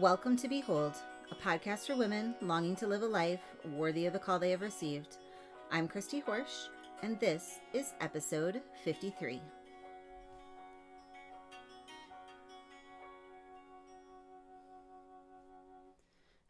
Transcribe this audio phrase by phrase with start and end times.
[0.00, 0.94] Welcome to Behold,
[1.30, 3.42] a podcast for women longing to live a life
[3.76, 5.18] worthy of the call they have received.
[5.70, 6.68] I'm Christy Horsch,
[7.02, 9.42] and this is episode 53.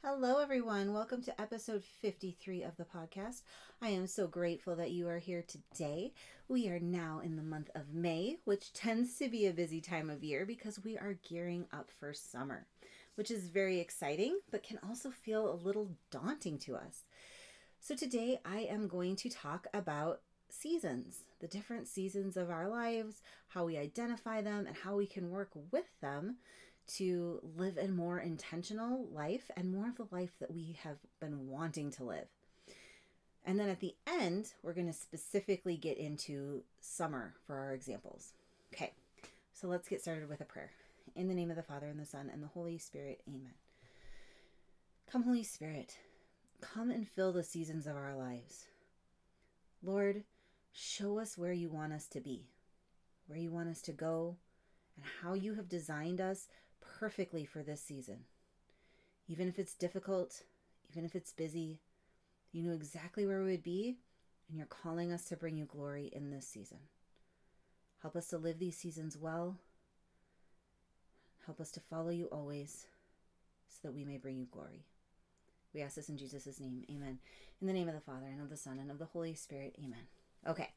[0.05, 0.93] Hello, everyone.
[0.95, 3.43] Welcome to episode 53 of the podcast.
[3.81, 6.13] I am so grateful that you are here today.
[6.47, 10.11] We are now in the month of May, which tends to be a busy time
[10.11, 12.69] of year because we are gearing up for summer,
[13.15, 17.05] which is very exciting, but can also feel a little daunting to us.
[17.81, 23.23] So, today I am going to talk about seasons, the different seasons of our lives,
[23.49, 26.37] how we identify them, and how we can work with them
[26.87, 31.49] to live a more intentional life and more of the life that we have been
[31.49, 32.27] wanting to live.
[33.45, 38.33] And then at the end, we're going to specifically get into summer for our examples.
[38.73, 38.93] Okay,
[39.53, 40.71] so let's get started with a prayer.
[41.15, 43.53] In the name of the Father, and the Son, and the Holy Spirit, amen.
[45.11, 45.99] Come, Holy Spirit,
[46.63, 48.65] come and fill the seasons of our lives.
[49.83, 50.25] Lord,
[50.73, 52.47] show us where you want us to be,
[53.27, 54.37] where you want us to go,
[54.97, 56.49] and how you have designed us
[56.81, 58.21] perfectly for this season.
[59.29, 60.45] Even if it's difficult,
[60.91, 61.81] even if it's busy,
[62.53, 63.99] you know exactly where we would be,
[64.49, 66.79] and you're calling us to bring you glory in this season.
[68.01, 69.59] Help us to live these seasons well.
[71.47, 72.87] Help us to follow you always
[73.69, 74.85] so that we may bring you glory.
[75.75, 76.85] We ask this in Jesus' name.
[76.91, 77.19] Amen.
[77.61, 79.75] In the name of the Father, and of the Son, and of the Holy Spirit.
[79.79, 80.07] Amen.
[80.47, 80.71] Okay.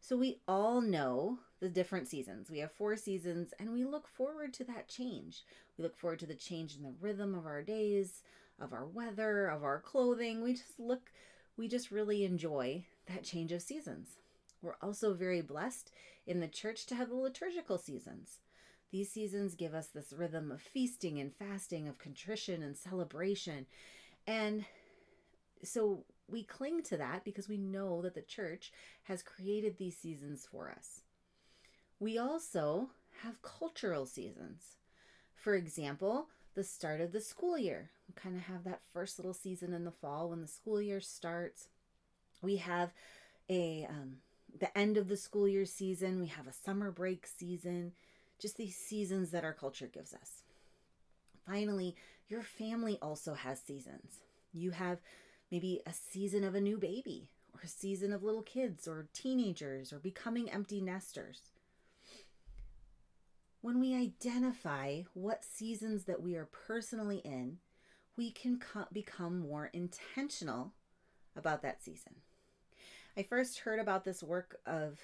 [0.00, 2.50] So we all know the different seasons.
[2.50, 5.44] We have four seasons and we look forward to that change.
[5.78, 8.22] We look forward to the change in the rhythm of our days,
[8.60, 10.42] of our weather, of our clothing.
[10.42, 11.10] We just look,
[11.56, 14.18] we just really enjoy that change of seasons.
[14.60, 15.90] We're also very blessed
[16.26, 18.40] in the church to have the liturgical seasons.
[18.90, 23.66] These seasons give us this rhythm of feasting and fasting, of contrition and celebration.
[24.26, 24.64] And
[25.62, 28.72] so we cling to that because we know that the church
[29.04, 31.00] has created these seasons for us.
[31.98, 32.90] We also
[33.22, 34.76] have cultural seasons.
[35.34, 37.90] For example, the start of the school year.
[38.08, 41.00] We kind of have that first little season in the fall when the school year
[41.00, 41.68] starts.
[42.42, 42.92] We have
[43.50, 44.16] a um,
[44.58, 46.20] the end of the school year season.
[46.20, 47.92] We have a summer break season.
[48.38, 50.42] Just these seasons that our culture gives us.
[51.46, 51.94] Finally,
[52.28, 54.20] your family also has seasons.
[54.52, 54.98] You have
[55.50, 59.92] maybe a season of a new baby, or a season of little kids, or teenagers,
[59.92, 61.50] or becoming empty nesters.
[63.60, 67.58] When we identify what seasons that we are personally in,
[68.16, 70.72] we can co- become more intentional
[71.36, 72.16] about that season.
[73.16, 74.98] I first heard about this work of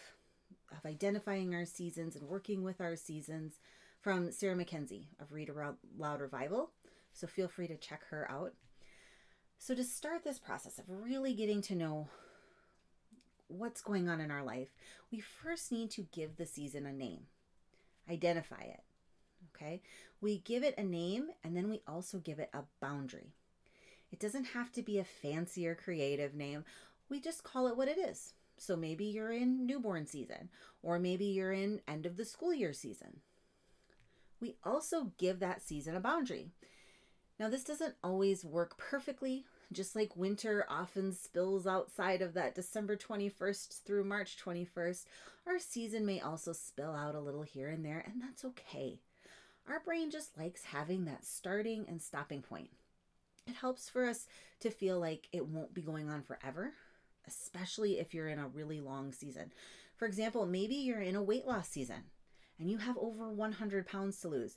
[0.73, 3.59] of identifying our seasons and working with our seasons
[4.01, 6.71] from Sarah Mackenzie of Read Aloud Revival.
[7.13, 8.55] So feel free to check her out.
[9.63, 12.09] So, to start this process of really getting to know
[13.49, 14.69] what's going on in our life,
[15.13, 17.27] we first need to give the season a name,
[18.11, 18.81] identify it.
[19.55, 19.83] Okay,
[20.23, 23.35] we give it a name and then we also give it a boundary.
[24.11, 26.65] It doesn't have to be a fancy or creative name,
[27.11, 28.33] we just call it what it is.
[28.61, 30.51] So maybe you're in newborn season,
[30.83, 33.21] or maybe you're in end of the school year season.
[34.39, 36.51] We also give that season a boundary.
[37.39, 42.99] Now, this doesn't always work perfectly, just like winter often spills outside of that December
[42.99, 45.07] 21st through March 21st.
[45.47, 49.01] Our season may also spill out a little here and there, and that's okay.
[49.67, 52.69] Our brain just likes having that starting and stopping point.
[53.47, 54.27] It helps for us
[54.61, 56.75] to feel like it won't be going on forever,
[57.27, 59.53] especially if you're in a really long season.
[59.97, 62.05] For example, maybe you're in a weight loss season
[62.59, 64.57] and you have over 100 pounds to lose.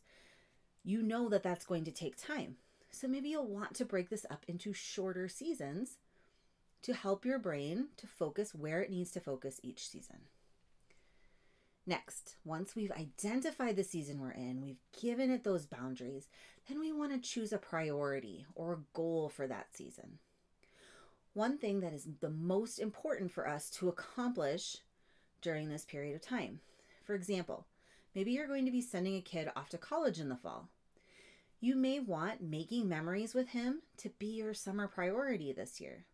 [0.83, 2.57] You know that that's going to take time.
[2.91, 5.97] So maybe you'll want to break this up into shorter seasons
[6.83, 10.17] to help your brain to focus where it needs to focus each season.
[11.85, 16.29] Next, once we've identified the season we're in, we've given it those boundaries,
[16.69, 20.19] then we want to choose a priority or a goal for that season.
[21.33, 24.77] One thing that is the most important for us to accomplish
[25.41, 26.59] during this period of time.
[27.03, 27.65] For example,
[28.13, 30.69] maybe you're going to be sending a kid off to college in the fall.
[31.59, 36.05] You may want making memories with him to be your summer priority this year.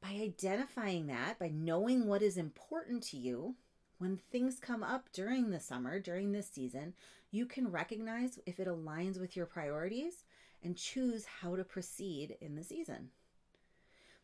[0.00, 3.56] By identifying that, by knowing what is important to you,
[3.98, 6.94] when things come up during the summer, during this season,
[7.30, 10.24] you can recognize if it aligns with your priorities
[10.62, 13.10] and choose how to proceed in the season.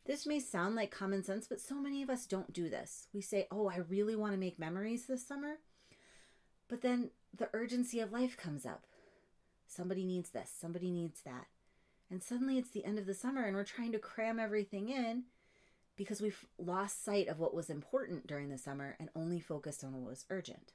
[0.07, 3.09] This may sound like common sense, but so many of us don't do this.
[3.13, 5.57] We say, Oh, I really want to make memories this summer.
[6.69, 8.85] But then the urgency of life comes up
[9.67, 11.47] Somebody needs this, somebody needs that.
[12.11, 15.25] And suddenly it's the end of the summer and we're trying to cram everything in
[15.97, 19.93] because we've lost sight of what was important during the summer and only focused on
[19.93, 20.73] what was urgent.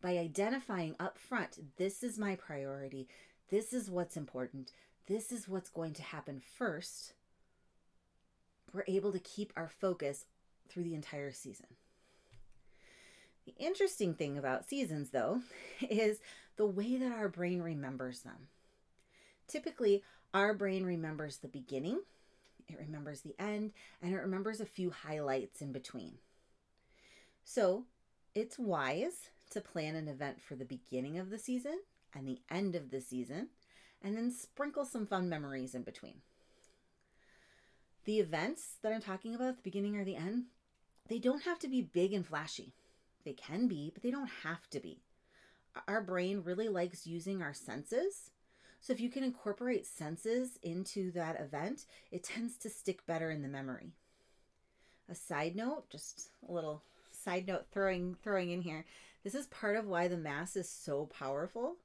[0.00, 3.08] By identifying up front, this is my priority,
[3.50, 4.70] this is what's important,
[5.06, 7.14] this is what's going to happen first,
[8.72, 10.24] we're able to keep our focus
[10.68, 11.66] through the entire season.
[13.46, 15.42] The interesting thing about seasons, though,
[15.88, 16.20] is
[16.56, 18.48] the way that our brain remembers them.
[19.46, 20.02] Typically,
[20.32, 22.00] our brain remembers the beginning,
[22.68, 23.72] it remembers the end,
[24.02, 26.14] and it remembers a few highlights in between.
[27.44, 27.84] So,
[28.34, 31.80] it's wise to plan an event for the beginning of the season
[32.14, 33.48] and the end of the season,
[34.02, 36.22] and then sprinkle some fun memories in between.
[38.04, 40.44] The events that I'm talking about the beginning or the end,
[41.08, 42.74] they don't have to be big and flashy.
[43.24, 45.00] They can be, but they don't have to be.
[45.88, 48.30] Our brain really likes using our senses.
[48.80, 53.40] So if you can incorporate senses into that event, it tends to stick better in
[53.40, 53.92] the memory.
[55.08, 58.84] A side note, just a little side note throwing throwing in here.
[59.22, 61.76] This is part of why the mass is so powerful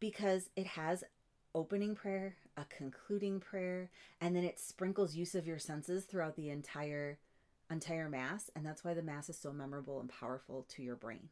[0.00, 1.04] because it has
[1.54, 6.50] opening prayer, a concluding prayer, and then it sprinkles use of your senses throughout the
[6.50, 7.18] entire
[7.70, 11.28] entire mass, and that's why the mass is so memorable and powerful to your brain.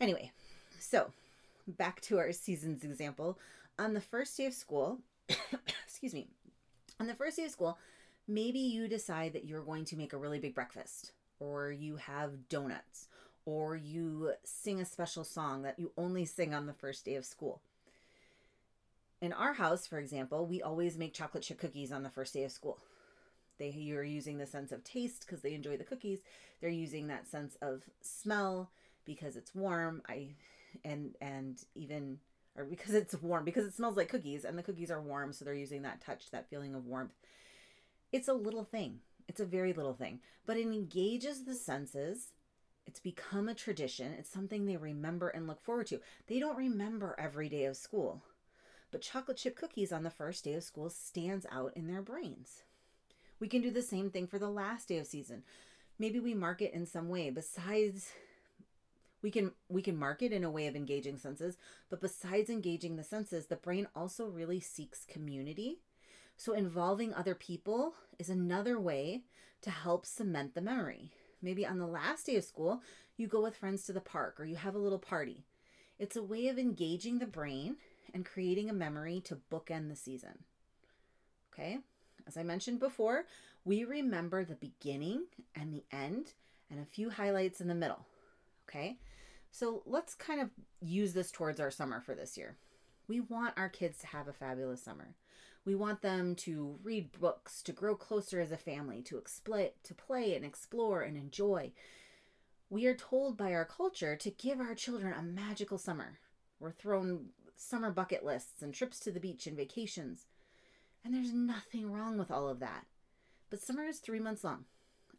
[0.00, 0.30] Anyway,
[0.78, 1.10] so
[1.66, 3.38] back to our seasons example.
[3.78, 5.00] On the first day of school,
[5.84, 6.28] excuse me,
[7.00, 7.78] on the first day of school,
[8.26, 12.48] maybe you decide that you're going to make a really big breakfast, or you have
[12.48, 13.08] donuts,
[13.44, 17.24] or you sing a special song that you only sing on the first day of
[17.24, 17.60] school.
[19.20, 22.44] In our house, for example, we always make chocolate chip cookies on the first day
[22.44, 22.78] of school.
[23.58, 26.20] They you're using the sense of taste because they enjoy the cookies.
[26.60, 28.70] They're using that sense of smell
[29.04, 30.02] because it's warm.
[30.08, 30.28] I
[30.84, 32.18] and and even
[32.56, 35.44] or because it's warm because it smells like cookies and the cookies are warm so
[35.44, 37.14] they're using that touch that feeling of warmth.
[38.12, 39.00] It's a little thing.
[39.26, 40.20] It's a very little thing.
[40.46, 42.28] But it engages the senses.
[42.86, 44.12] It's become a tradition.
[44.12, 46.00] It's something they remember and look forward to.
[46.28, 48.22] They don't remember every day of school
[48.90, 52.62] but chocolate chip cookies on the first day of school stands out in their brains
[53.40, 55.42] we can do the same thing for the last day of season.
[55.98, 58.10] Maybe we mark it in some way besides
[59.22, 61.56] we can we can mark it in a way of engaging senses,
[61.90, 65.80] but besides engaging the senses, the brain also really seeks community.
[66.36, 69.22] So involving other people is another way
[69.62, 71.10] to help cement the memory.
[71.42, 72.80] Maybe on the last day of school,
[73.16, 75.44] you go with friends to the park or you have a little party.
[75.98, 77.76] It's a way of engaging the brain
[78.14, 80.44] and creating a memory to bookend the season.
[81.52, 81.78] Okay?
[82.26, 83.24] As I mentioned before,
[83.64, 85.24] we remember the beginning
[85.54, 86.32] and the end
[86.70, 88.06] and a few highlights in the middle.
[88.68, 88.98] Okay,
[89.50, 90.50] so let's kind of
[90.80, 92.56] use this towards our summer for this year.
[93.06, 95.14] We want our kids to have a fabulous summer.
[95.64, 99.94] We want them to read books, to grow closer as a family, to explore, to
[99.94, 101.72] play and explore and enjoy.
[102.70, 106.18] We are told by our culture to give our children a magical summer.
[106.60, 110.26] We're thrown summer bucket lists and trips to the beach and vacations.
[111.04, 112.86] And there's nothing wrong with all of that.
[113.50, 114.64] But summer is three months long,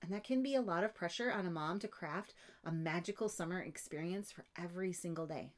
[0.02, 3.28] and that can be a lot of pressure on a mom to craft a magical
[3.28, 5.52] summer experience for every single day.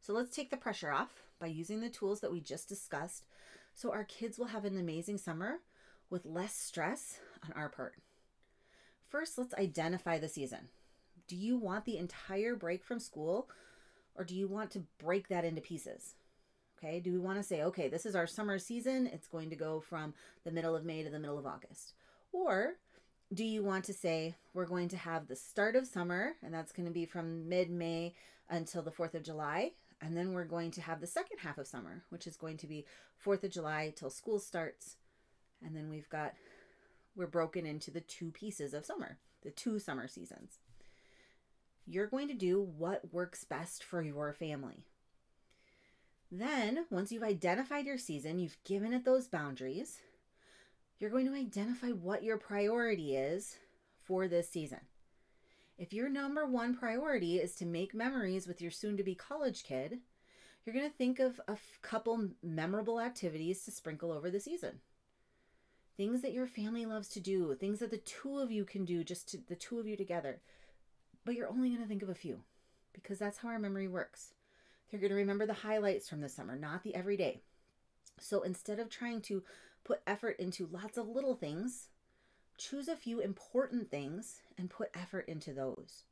[0.00, 3.24] So let's take the pressure off by using the tools that we just discussed
[3.74, 5.60] so our kids will have an amazing summer
[6.10, 7.94] with less stress on our part.
[9.08, 10.68] First, let's identify the season.
[11.26, 13.48] Do you want the entire break from school
[14.18, 16.16] or do you want to break that into pieces?
[16.76, 19.56] Okay, do we want to say, okay, this is our summer season, it's going to
[19.56, 20.12] go from
[20.44, 21.94] the middle of May to the middle of August?
[22.32, 22.74] Or
[23.32, 26.72] do you want to say, we're going to have the start of summer, and that's
[26.72, 28.14] going to be from mid May
[28.48, 31.66] until the 4th of July, and then we're going to have the second half of
[31.66, 32.86] summer, which is going to be
[33.24, 34.96] 4th of July till school starts,
[35.64, 36.34] and then we've got,
[37.16, 40.58] we're broken into the two pieces of summer, the two summer seasons.
[41.90, 44.84] You're going to do what works best for your family.
[46.30, 50.00] Then, once you've identified your season, you've given it those boundaries,
[50.98, 53.56] you're going to identify what your priority is
[54.04, 54.80] for this season.
[55.78, 59.64] If your number one priority is to make memories with your soon to be college
[59.64, 60.00] kid,
[60.66, 64.80] you're going to think of a couple memorable activities to sprinkle over the season.
[65.96, 69.02] Things that your family loves to do, things that the two of you can do,
[69.02, 70.42] just to, the two of you together.
[71.24, 72.40] But you're only going to think of a few
[72.92, 74.32] because that's how our memory works.
[74.90, 77.42] They're going to remember the highlights from the summer, not the everyday.
[78.18, 79.42] So instead of trying to
[79.84, 81.88] put effort into lots of little things,
[82.56, 86.04] choose a few important things and put effort into those.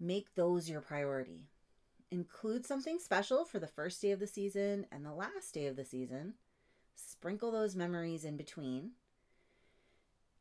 [0.00, 1.46] Make those your priority.
[2.10, 5.76] include something special for the first day of the season and the last day of
[5.76, 6.34] the season.
[6.94, 8.92] Sprinkle those memories in between.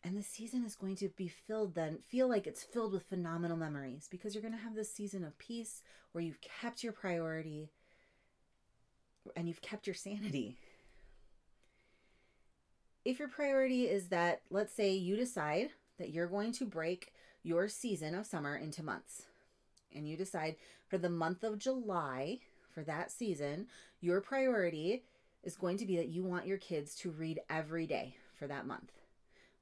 [0.04, 3.58] And the season is going to be filled then, feel like it's filled with phenomenal
[3.58, 5.82] memories because you're going to have this season of peace
[6.14, 7.70] where you've kept your priority
[9.36, 10.58] and you've kept your sanity.
[13.04, 17.14] If your priority is that, let's say you decide that you're going to break
[17.44, 19.24] your season of summer into months,
[19.94, 20.56] and you decide
[20.88, 22.40] for the month of July,
[22.70, 23.68] for that season,
[24.00, 25.04] your priority
[25.44, 28.66] is going to be that you want your kids to read every day for that
[28.66, 28.92] month.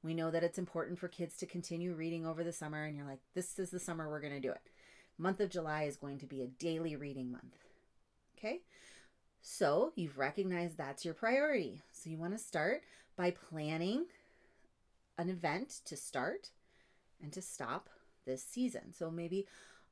[0.02, 3.06] We know that it's important for kids to continue reading over the summer, and you're
[3.06, 4.60] like, this is the summer we're going to do it.
[5.18, 7.56] Month of July is going to be a daily reading month.
[8.38, 8.60] Okay?
[9.40, 11.80] So you've recognized that's your priority.
[11.92, 12.82] So you want to start
[13.16, 14.06] by planning
[15.16, 16.50] an event to start
[17.20, 17.88] and to stop
[18.24, 18.92] this season.
[18.92, 19.46] So maybe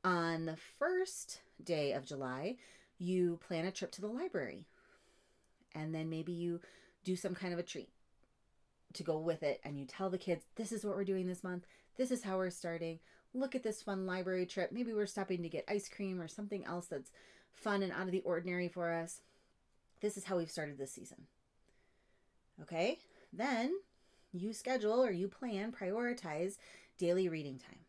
[0.05, 2.57] on the first day of July,
[2.99, 4.67] you plan a trip to the library.
[5.75, 6.61] And then maybe you
[7.03, 7.89] do some kind of a treat
[8.97, 11.45] to go with it and you tell the kids, this is what we're doing this
[11.45, 11.67] month.
[11.97, 12.99] This is how we're starting.
[13.35, 14.73] Look at this fun library trip.
[14.73, 17.11] Maybe we're stopping to get ice cream or something else that's
[17.53, 19.21] fun and out of the ordinary for us.
[20.01, 21.23] This is how we've started this season.
[22.63, 22.99] Okay?
[23.33, 23.73] Then
[24.33, 26.57] you schedule or you plan, prioritize
[26.99, 27.81] daily reading time.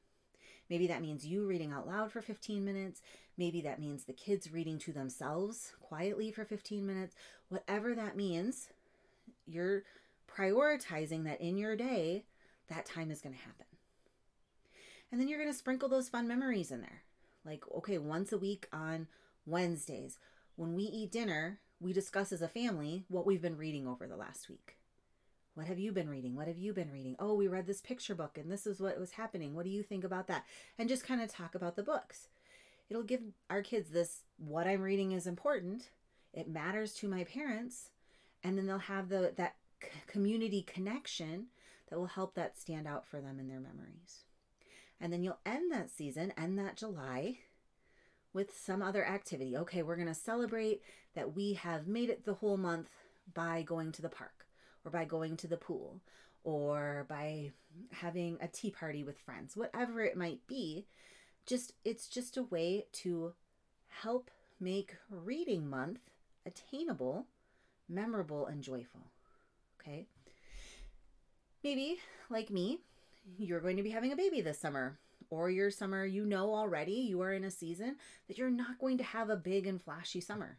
[0.70, 3.02] Maybe that means you reading out loud for 15 minutes.
[3.38, 7.16] Maybe that means the kids reading to themselves quietly for 15 minutes.
[7.50, 8.68] Whatever that means,
[9.46, 9.84] you're
[10.28, 12.26] prioritizing that in your day,
[12.70, 13.66] that time is going to happen.
[15.12, 17.04] And then you're going to sprinkle those fun memories in there.
[17.46, 19.08] Like, okay, once a week on
[19.46, 20.20] Wednesdays,
[20.56, 24.18] when we eat dinner, we discuss as a family what we've been reading over the
[24.18, 24.76] last week.
[25.54, 26.36] What have you been reading?
[26.36, 27.16] What have you been reading?
[27.20, 29.56] Oh, we read this picture book and this is what was happening.
[29.56, 30.46] What do you think about that?
[30.78, 32.28] And just kind of talk about the books.
[32.90, 35.90] It'll give our kids this what I'm reading is important.
[36.34, 37.90] It matters to my parents.
[38.44, 39.56] And then they'll have the that
[40.08, 41.48] community connection
[41.90, 44.24] that will help that stand out for them in their memories.
[45.00, 47.40] And then you'll end that season, end that July
[48.34, 49.56] with some other activity.
[49.58, 50.82] Okay, we're going to celebrate
[51.16, 52.90] that we have made it the whole month
[53.34, 54.46] by going to the park
[54.84, 56.02] or by going to the pool
[56.44, 57.52] or by
[57.92, 60.86] having a tea party with friends, whatever it might be.
[61.46, 63.34] Just it's just a way to
[63.88, 64.30] help
[64.60, 66.00] make reading month
[66.46, 67.26] attainable,
[67.90, 69.12] memorable and joyful.
[69.88, 70.08] Okay?
[71.64, 72.80] Maybe like me,
[73.38, 76.94] you're going to be having a baby this summer or your summer, you know already
[76.94, 80.22] you are in a season that you're not going to have a big and flashy
[80.22, 80.58] summer.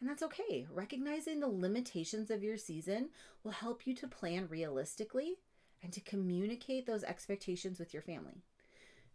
[0.00, 0.66] And that's okay.
[0.72, 3.10] Recognizing the limitations of your season
[3.44, 5.38] will help you to plan realistically
[5.82, 8.42] and to communicate those expectations with your family.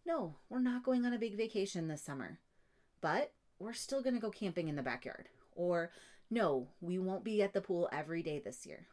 [0.06, 2.38] No, we're not going on a big vacation this summer,
[3.00, 5.28] but we're still going to go camping in the backyard.
[5.52, 5.90] Or,
[6.30, 8.86] no, we won't be at the pool every day this year,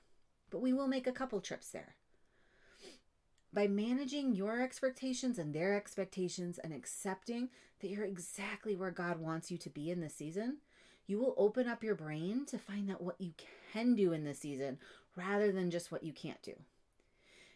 [0.50, 1.96] but we will make a couple trips there.
[3.54, 7.50] By managing your expectations and their expectations and accepting
[7.80, 10.58] that you're exactly where God wants you to be in this season,
[11.08, 13.34] you will open up your brain to find out what you
[13.72, 14.78] can do in this season
[15.16, 16.54] rather than just what you can't do.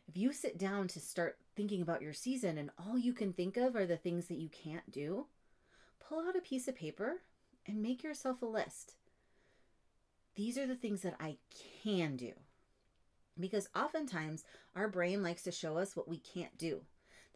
[0.07, 3.57] If you sit down to start thinking about your season and all you can think
[3.57, 5.25] of are the things that you can't do,
[5.99, 7.21] pull out a piece of paper
[7.67, 8.95] and make yourself a list.
[10.35, 11.37] These are the things that I
[11.83, 12.31] can do.
[13.39, 14.43] Because oftentimes
[14.75, 16.81] our brain likes to show us what we can't do.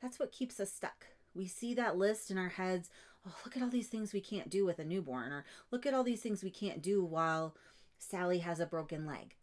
[0.02, 1.06] That's what keeps us stuck.
[1.34, 2.90] We see that list in our heads
[3.26, 5.94] oh, look at all these things we can't do with a newborn, or look at
[5.94, 7.56] all these things we can't do while
[7.98, 9.36] Sally has a broken leg.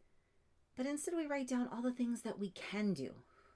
[0.76, 3.12] But instead, we write down all the things that we can do.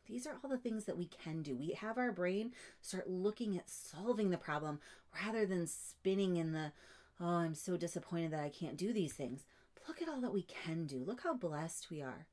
[0.06, 1.56] These are all the things that we can do.
[1.56, 4.80] We have our brain start looking at solving the problem
[5.25, 6.73] rather than spinning in the,
[7.18, 9.44] oh, I'm so disappointed that I can't do these things.
[9.88, 11.02] Look at all that we can do.
[11.04, 12.26] Look how blessed we are.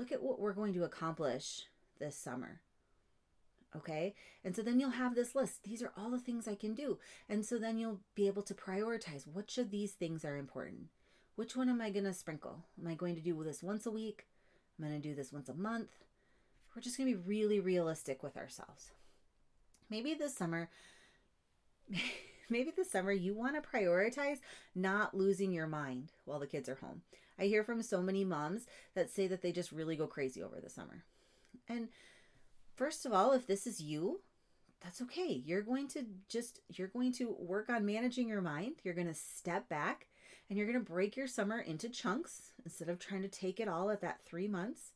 [0.00, 1.66] Look at what we're going to accomplish
[1.98, 2.62] this summer.
[3.76, 4.14] Okay.
[4.42, 5.62] And so then you'll have this list.
[5.62, 6.98] These are all the things I can do.
[7.28, 10.86] And so then you'll be able to prioritize which of these things are important.
[11.36, 12.64] Which one am I going to sprinkle?
[12.80, 14.26] Am I going to do this once a week?
[14.78, 15.90] I'm going to do this once a month.
[16.74, 18.92] We're just going to be really realistic with ourselves.
[19.90, 20.70] Maybe this summer,
[22.48, 24.38] maybe this summer you want to prioritize
[24.74, 27.02] not losing your mind while the kids are home.
[27.40, 30.60] I hear from so many moms that say that they just really go crazy over
[30.60, 31.04] the summer.
[31.68, 31.88] And
[32.76, 34.20] first of all, if this is you,
[34.82, 35.42] that's okay.
[35.44, 38.76] You're going to just you're going to work on managing your mind.
[38.82, 40.08] You're going to step back
[40.48, 43.68] and you're going to break your summer into chunks instead of trying to take it
[43.68, 44.92] all at that 3 months.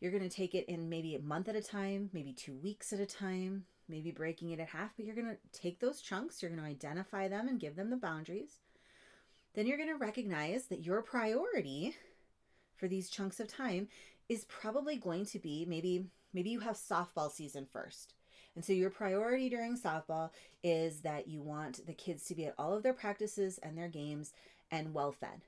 [0.00, 2.92] You're going to take it in maybe a month at a time, maybe 2 weeks
[2.92, 6.42] at a time, maybe breaking it in half, but you're going to take those chunks,
[6.42, 8.60] you're going to identify them and give them the boundaries.
[9.56, 11.96] Then you're going to recognize that your priority
[12.76, 13.88] for these chunks of time
[14.28, 18.12] is probably going to be maybe maybe you have softball season first.
[18.54, 20.30] And so your priority during softball
[20.62, 23.88] is that you want the kids to be at all of their practices and their
[23.88, 24.34] games
[24.70, 25.40] and well fed.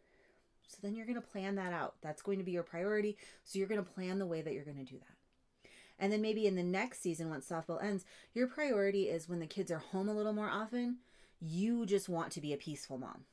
[0.67, 1.97] So then you're going to plan that out.
[2.03, 3.19] That's going to be your priority.
[3.45, 5.71] So you're going to plan the way that you're going to do that.
[5.99, 9.47] And then maybe in the next season, once softball ends, your priority is when the
[9.47, 10.99] kids are home a little more often,
[11.41, 13.25] you just want to be a peaceful mom.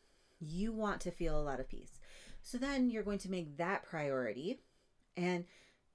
[0.46, 2.00] You want to feel a lot of peace.
[2.42, 4.60] So then you're going to make that priority
[5.18, 5.46] and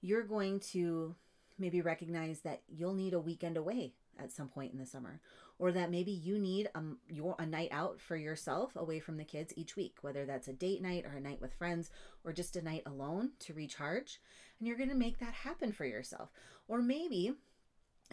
[0.00, 1.14] you're going to
[1.58, 5.20] maybe recognize that you'll need a weekend away at some point in the summer
[5.58, 9.24] or that maybe you need a, your, a night out for yourself away from the
[9.24, 11.90] kids each week whether that's a date night or a night with friends
[12.24, 14.20] or just a night alone to recharge
[14.58, 16.30] and you're going to make that happen for yourself
[16.68, 17.32] or maybe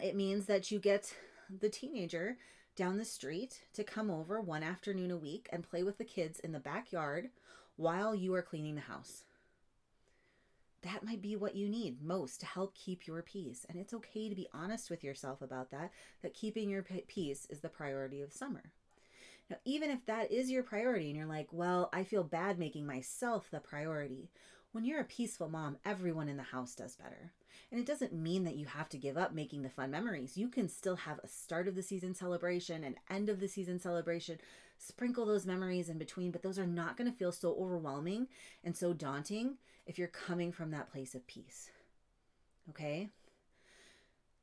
[0.00, 1.12] it means that you get
[1.60, 2.36] the teenager
[2.78, 6.40] down the street to come over one afternoon a week and play with the kids
[6.40, 7.28] in the backyard
[7.76, 9.24] while you are cleaning the house
[10.82, 13.66] that might be what you need most to help keep your peace.
[13.68, 15.90] And it's okay to be honest with yourself about that,
[16.22, 18.70] that keeping your peace is the priority of summer.
[19.50, 22.86] Now, even if that is your priority and you're like, well, I feel bad making
[22.86, 24.30] myself the priority,
[24.72, 27.32] when you're a peaceful mom, everyone in the house does better.
[27.70, 30.36] And it doesn't mean that you have to give up making the fun memories.
[30.36, 33.78] You can still have a start of the season celebration, an end of the season
[33.78, 34.38] celebration,
[34.78, 38.28] sprinkle those memories in between, but those are not going to feel so overwhelming
[38.64, 39.56] and so daunting
[39.86, 41.70] if you're coming from that place of peace.
[42.70, 43.08] Okay?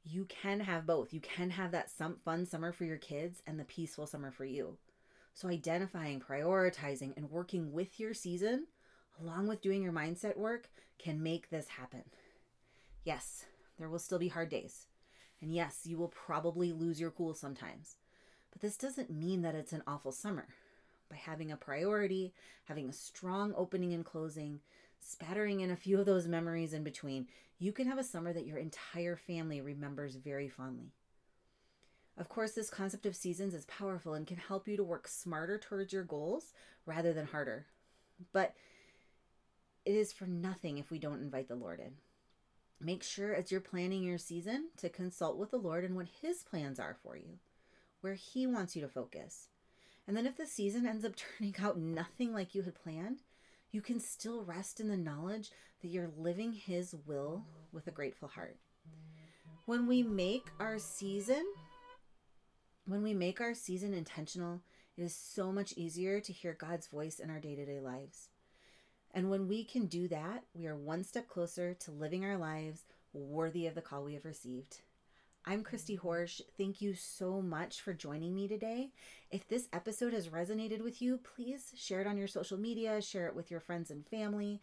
[0.04, 1.14] You can have both.
[1.14, 4.46] You can have that some fun summer for your kids and the peaceful summer for
[4.46, 4.78] you.
[5.34, 8.68] So identifying, prioritizing and working with your season
[9.22, 12.04] along with doing your mindset work can make this happen.
[13.04, 13.46] Yes,
[13.78, 14.88] there will still be hard days.
[15.42, 17.98] And yes, you will probably lose your cool sometimes.
[18.52, 20.48] But this doesn't mean that it's an awful summer.
[21.10, 24.62] By having a priority, having a strong opening and closing,
[25.00, 27.28] spattering in a few of those memories in between,
[27.60, 30.94] you can have a summer that your entire family remembers very fondly.
[32.18, 35.58] Of course, this concept of seasons is powerful and can help you to work smarter
[35.58, 36.54] towards your goals
[36.86, 37.66] rather than harder.
[38.32, 38.56] But
[39.86, 41.94] it is for nothing if we don't invite the Lord in.
[42.80, 46.44] Make sure as you're planning your season to consult with the Lord and what His
[46.44, 47.40] plans are for you
[48.06, 49.48] where He wants you to focus.
[50.08, 53.24] And then if the season ends up turning out nothing like you had planned,
[53.72, 55.50] you can still rest in the knowledge
[55.82, 57.44] that you're living His will
[57.74, 58.58] with a grateful heart.
[59.66, 61.44] When we make our season,
[62.86, 64.62] when we make our season intentional,
[64.96, 68.30] it is so much easier to hear God's voice in our day to day lives.
[69.16, 72.84] And when we can do that, we are one step closer to living our lives
[73.14, 74.82] worthy of the call we have received.
[75.46, 76.06] I'm Christy mm-hmm.
[76.06, 76.42] Horsch.
[76.58, 78.92] Thank you so much for joining me today.
[79.32, 83.28] If this episode has resonated with you, please share it on your social media, share
[83.28, 84.60] it with your friends and family.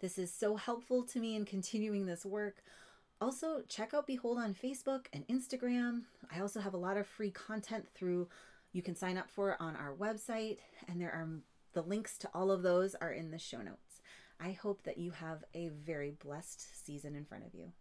[0.00, 2.62] This is so helpful to me in continuing this work.
[3.20, 6.04] Also, check out Behold on Facebook and Instagram.
[6.34, 8.28] I also have a lot of free content through
[8.72, 10.58] you can sign up for on our website,
[10.88, 11.28] and there are
[11.72, 13.89] the links to all of those are in the show notes.
[14.42, 17.72] I hope that you have a very blessed season in front of you.